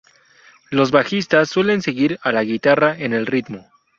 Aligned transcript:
Los 0.71 0.89
bajistas 0.89 1.51
suelen 1.51 1.83
seguir 1.83 2.17
a 2.23 2.31
la 2.31 2.43
guitarra 2.43 2.97
en 2.97 3.13
el 3.13 3.27
ritmo. 3.27 3.69